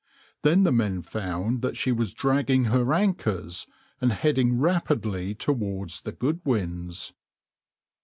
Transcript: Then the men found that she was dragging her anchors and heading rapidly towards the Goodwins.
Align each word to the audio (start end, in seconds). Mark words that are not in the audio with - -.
Then 0.41 0.63
the 0.63 0.71
men 0.71 1.03
found 1.03 1.61
that 1.61 1.77
she 1.77 1.91
was 1.91 2.15
dragging 2.15 2.63
her 2.63 2.91
anchors 2.91 3.67
and 3.99 4.11
heading 4.11 4.57
rapidly 4.57 5.35
towards 5.35 6.01
the 6.01 6.11
Goodwins. 6.11 7.13